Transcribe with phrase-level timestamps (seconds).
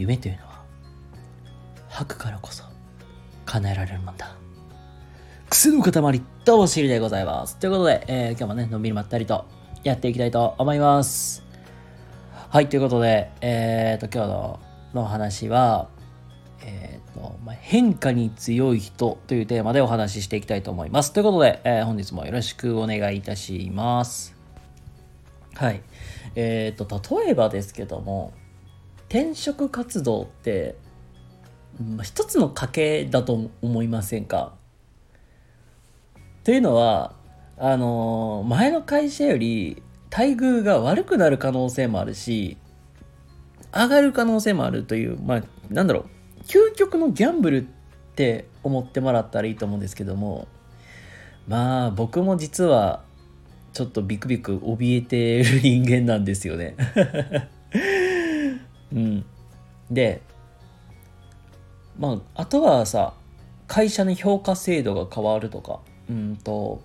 [0.00, 0.64] 夢というのは
[1.90, 2.64] 吐くからこそ
[3.44, 4.34] 叶えられるもんだ
[5.50, 9.44] 癖の塊どうもしりでございますということで、えー、今日もねのんびりまったりと
[9.84, 11.44] やっていきたいと思います
[12.48, 14.60] はいということでえーと今日の
[14.94, 15.88] の話は
[16.62, 21.12] えーとま、変化に強い人というテーマでお話ししていきたいと思います。
[21.12, 24.36] ということで、えー、本日もよろしくお願いいたします。
[25.54, 25.82] はい。
[26.34, 28.32] えっ、ー、と、例えばですけども、
[29.10, 30.76] 転職活動って、
[31.78, 34.54] まあ、一つの賭けだと思いませんか？
[36.44, 37.14] というのは、
[37.58, 42.56] あの、前の会社より待遇が悪くなる可能性もあるし、
[43.74, 46.06] 上がる可能性もあるという、まあ、なんだろ
[46.38, 47.64] う、究極のギャンブルっ
[48.14, 50.46] て思ってもらったらいいと思うんですけども、
[51.48, 53.02] まあ、僕も実は
[53.72, 56.76] ちょっとビクビク怯えてる人間なんですよね。
[58.92, 59.24] うん。
[59.90, 60.22] で、
[61.98, 63.14] まあ、あとはさ、
[63.66, 66.80] 会社の評価制度が変わるとか、うんと、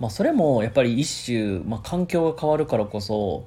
[0.00, 3.46] まあ、それもやっぱり一種、まあ、環境が変わるからこそ、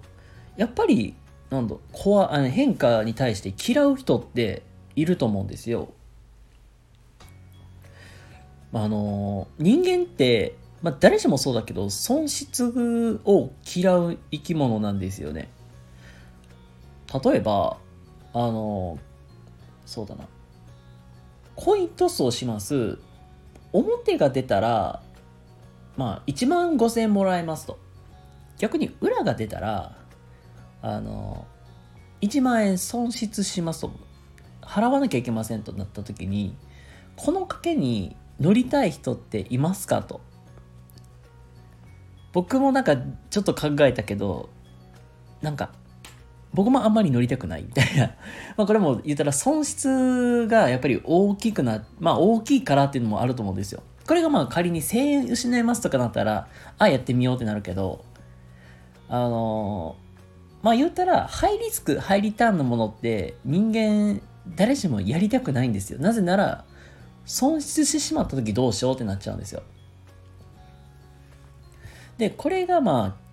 [0.57, 1.15] やっぱり、
[1.49, 4.63] なんだ、あの変化に対して嫌う人って
[4.95, 5.89] いると思うんですよ。
[8.73, 15.49] あの、人間って、まあ、誰しもそうだけど、損失を嫌う生き物なんですよね。
[17.23, 17.77] 例えば、
[18.33, 18.97] あの、
[19.85, 20.27] そうだな。
[21.55, 22.97] コイントスをします。
[23.73, 25.01] 表が出たら、
[25.97, 27.79] まあ、1万5千円もらえますと。
[28.57, 29.97] 逆に裏が出たら、
[30.81, 31.45] あの、
[32.21, 33.91] 1万円損失しますと。
[34.61, 36.55] 払わなきゃいけませんとなった時に、
[37.15, 40.21] この賭けに乗りたい人っていますかと。
[42.33, 42.95] 僕もなんか
[43.29, 44.49] ちょっと考えたけど
[45.41, 45.71] なんか
[46.53, 48.07] 僕もあんまり乗りたくないみたいな。
[48.57, 53.83] まあこれも言ったら損失がやっぱり大きくなまあ大きいからっていうのもあると思うんですよ。
[54.07, 56.47] これがまあ仮に1000円失いますとかなったら
[56.77, 58.03] あやってみようってなるけど
[59.07, 59.95] あの
[60.61, 64.21] まあ言ったらハイリスクハイリターンのものって人間
[64.55, 65.99] 誰しもやりたくないんですよ。
[65.99, 66.65] なぜなら
[67.25, 69.63] 損失してしまった時どうしようってなっちゃうんですよ。
[72.17, 73.30] で、これがまあ、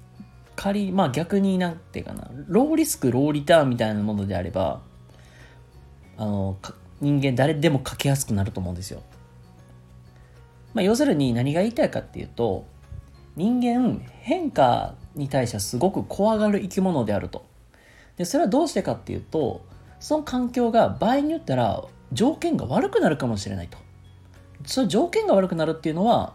[0.59, 4.81] 仮、まあ逆になんていうかな、ローリスク、ローリターンみたいなものであれば、
[6.17, 6.59] あの、
[7.01, 9.01] 人間誰でも書きやすくなると思うんですよ。
[10.75, 12.67] まあ要するに何が言いたいかっていうと、
[13.37, 17.47] 人間変化に対してはすごく怖がる生き物であると。
[18.17, 19.65] で、それはどうしてかっていうと、
[20.01, 23.79] その環境が場合によったら条件が悪くなるかもしれないと。
[24.67, 26.35] その条件が悪くなるっていうのは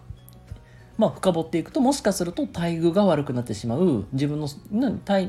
[0.98, 4.06] まあ、深掘っていくともしかすると待遇が悪くなってしまう。
[4.14, 4.48] 自分の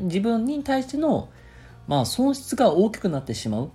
[0.02, 1.28] 自分に対しての、
[1.86, 3.69] まあ、損失が大きくなってしまうっ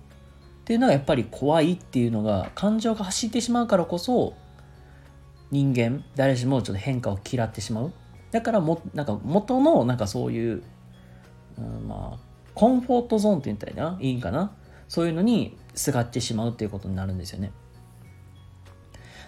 [0.64, 4.34] ていうのがやっぱり怖いっていうのが感情が走ってしまうからこそ
[5.50, 7.92] 人間誰しもちょっと変化を嫌ってしまう。
[8.30, 10.62] だからもなんか元のなんかそういう、
[11.58, 12.18] うん、まあ
[12.54, 14.52] コンフォートゾーンって言ったらいいんかな。
[14.86, 17.52] そういうのにすがってしまうっていうことになるんですよね。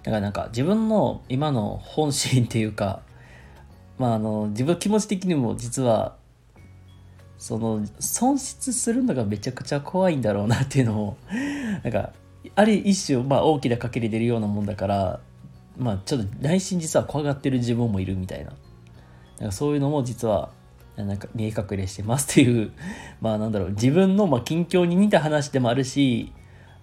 [0.03, 3.03] だからなんか自分の今の本心っていうか、
[3.99, 6.17] まああの、自分気持ち的にも実は、
[7.39, 11.17] その、損失するのがめちゃくちゃ怖いんだろうなっていうのを、
[11.83, 12.13] なんか、
[12.55, 15.21] ある一種、まあ大きな賭けに出るようなもんだから、
[15.79, 18.53] まあちょっと内心実は怖がってる自分もいるみたいな。
[19.39, 20.51] なんかそういうのも実は、
[20.97, 22.73] なんか見え隠れしてますっていう、
[23.21, 26.33] まあなんだろう、自分のまあ近況に似た話でもあるし、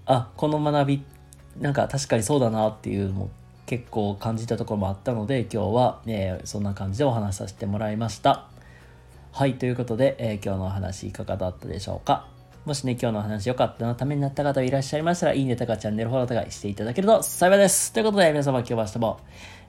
[0.06, 1.04] あ、この学び
[1.60, 3.30] なんか確かにそうだなっていうのも
[3.66, 8.48] 結構感じたところもあったので今日は、えー、そんな感じでお話しさせてもらいました。
[9.32, 12.28] はい、ということで、えー、今日のお話いかがだったでしょうか？
[12.66, 17.94] もしね、今日のお話良かったな、ためになった方いらっしゃいましたら、いいねとかチャンネルフォローとかしていただけると幸いです。
[17.94, 19.20] ということで、皆様今日は明日も、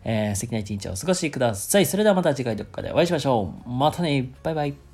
[0.05, 1.87] えー、素敵な一日をお過ごしください。
[1.87, 3.69] それではまた次回どこかでお会いしましょう。
[3.69, 4.90] またね、バイバイ。